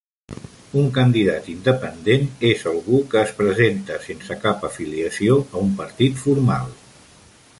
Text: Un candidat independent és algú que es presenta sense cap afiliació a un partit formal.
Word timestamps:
Un 0.83 0.87
candidat 0.93 1.49
independent 1.55 2.23
és 2.51 2.63
algú 2.71 3.01
que 3.11 3.21
es 3.21 3.35
presenta 3.43 3.99
sense 4.07 4.39
cap 4.47 4.67
afiliació 4.73 5.39
a 5.45 5.63
un 5.67 5.77
partit 5.83 6.21
formal. 6.27 6.77